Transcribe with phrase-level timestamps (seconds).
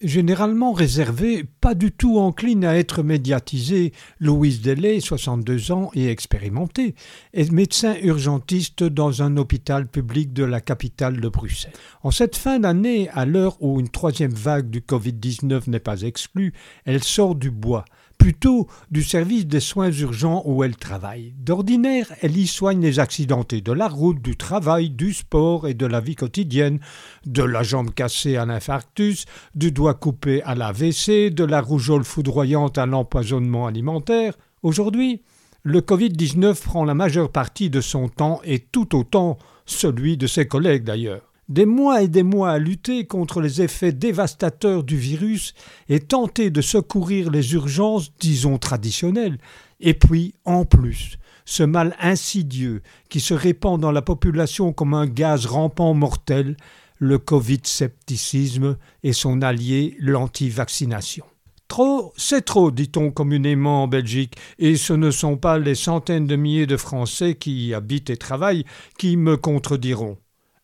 [0.00, 6.94] Généralement réservé, pas du tout encline à être médiatisé, Louise Delay, 62 ans et expérimentée,
[7.34, 11.72] est médecin urgentiste dans un hôpital public de la capitale de Bruxelles.
[12.04, 16.52] En cette fin d'année, à l'heure où une troisième vague du Covid-19 n'est pas exclue,
[16.84, 17.84] elle sort du bois
[18.18, 21.34] plutôt du service des soins urgents où elle travaille.
[21.38, 25.86] D'ordinaire, elle y soigne les accidentés de la route, du travail, du sport et de
[25.86, 26.80] la vie quotidienne,
[27.24, 29.24] de la jambe cassée à l'infarctus,
[29.54, 34.34] du doigt coupé à l'AVC, de la rougeole foudroyante à l'empoisonnement alimentaire.
[34.62, 35.22] Aujourd'hui,
[35.62, 40.46] le Covid-19 prend la majeure partie de son temps et tout autant celui de ses
[40.46, 45.54] collègues d'ailleurs des mois et des mois à lutter contre les effets dévastateurs du virus
[45.88, 49.38] et tenter de secourir les urgences, disons traditionnelles,
[49.80, 55.06] et puis, en plus, ce mal insidieux qui se répand dans la population comme un
[55.06, 56.56] gaz rampant mortel,
[56.98, 61.24] le Covid-scepticisme et son allié, l'anti-vaccination.
[61.68, 66.34] Trop, c'est trop, dit-on communément en Belgique, et ce ne sont pas les centaines de
[66.34, 68.64] milliers de Français qui y habitent et travaillent
[68.98, 70.16] qui me contrediront.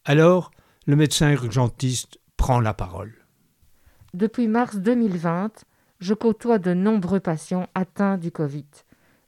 [0.05, 0.51] Alors,
[0.87, 3.15] le médecin urgentiste prend la parole.
[4.15, 5.65] Depuis mars 2020,
[6.01, 8.67] je côtoie de nombreux patients atteints du Covid.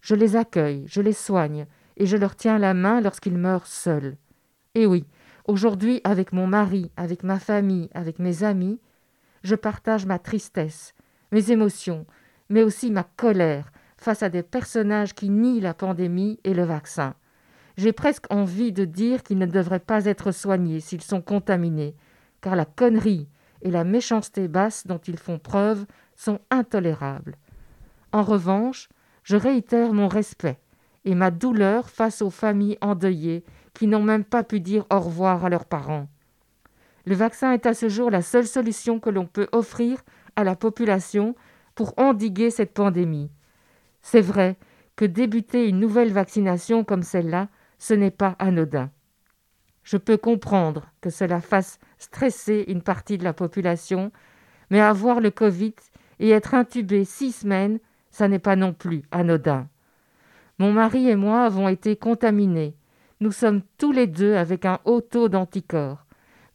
[0.01, 4.17] Je les accueille, je les soigne et je leur tiens la main lorsqu'ils meurent seuls.
[4.75, 5.05] Et oui,
[5.49, 8.81] aujourd'hui, avec mon mari, avec ma famille, avec mes amis,
[9.43, 10.95] je partage ma tristesse,
[11.33, 12.07] mes émotions,
[12.49, 17.15] mais aussi ma colère face à des personnages qui nient la pandémie et le vaccin.
[17.77, 21.95] J'ai presque envie de dire qu'ils ne devraient pas être soignés s'ils sont contaminés,
[22.41, 23.29] car la connerie
[23.63, 27.37] et la méchanceté basse dont ils font preuve sont intolérables.
[28.13, 28.89] En revanche,
[29.25, 30.59] je réitère mon respect
[31.05, 33.45] et ma douleur face aux familles endeuillées
[33.77, 36.09] qui n'ont même pas pu dire au revoir à leurs parents.
[37.05, 40.03] Le vaccin est à ce jour la seule solution que l'on peut offrir
[40.35, 41.35] à la population
[41.75, 43.31] pour endiguer cette pandémie.
[44.01, 44.57] C'est vrai
[44.97, 47.49] que débuter une nouvelle vaccination comme celle-là
[47.79, 48.91] ce n'est pas anodin.
[49.83, 54.11] Je peux comprendre que cela fasse stresser une partie de la population,
[54.71, 55.75] mais avoir le Covid
[56.19, 57.79] et être intubé six semaines,
[58.11, 59.69] ça n'est pas non plus anodin.
[60.59, 62.75] Mon mari et moi avons été contaminés.
[63.21, 66.05] Nous sommes tous les deux avec un haut taux d'anticorps.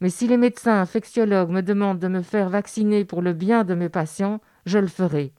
[0.00, 3.74] Mais si les médecins infectiologues me demandent de me faire vacciner pour le bien de
[3.74, 5.32] mes patients, je le ferai.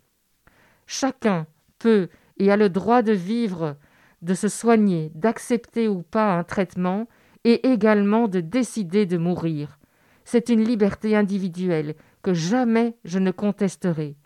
[0.86, 1.48] Chacun
[1.80, 3.78] peut et a le droit de vivre
[4.22, 7.08] de se soigner, d'accepter ou pas un traitement
[7.46, 9.80] et également de décider de mourir.
[10.26, 14.18] C'est une liberté individuelle que jamais je ne contesterai.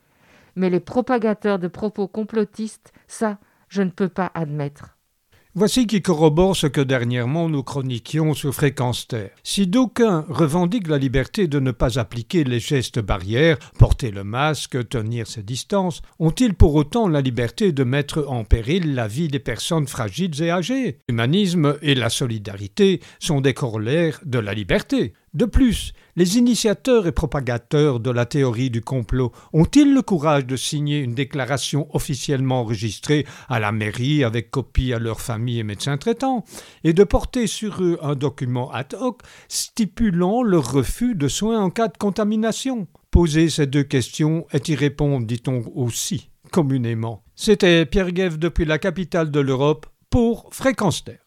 [0.56, 4.97] Mais les propagateurs de propos complotistes, ça, je ne peux pas admettre.
[5.60, 9.32] Voici qui corrobore ce que dernièrement nous chroniquions sur Fréquence Terre.
[9.42, 14.88] Si d'aucuns revendiquent la liberté de ne pas appliquer les gestes barrières, porter le masque,
[14.88, 19.40] tenir ses distances, ont-ils pour autant la liberté de mettre en péril la vie des
[19.40, 21.00] personnes fragiles et âgées?
[21.10, 25.16] L'humanisme et la solidarité sont des corollaires de la liberté.
[25.38, 30.56] De plus, les initiateurs et propagateurs de la théorie du complot ont-ils le courage de
[30.56, 35.98] signer une déclaration officiellement enregistrée à la mairie avec copie à leur famille et médecins
[35.98, 36.44] traitants
[36.84, 41.70] et de porter sur eux un document ad hoc stipulant leur refus de soins en
[41.70, 42.88] cas de contamination?
[43.12, 47.24] Poser ces deux questions est y répondre, dit-on aussi communément.
[47.36, 51.27] C'était Pierre Guève depuis la capitale de l'Europe pour Fréquence Terre.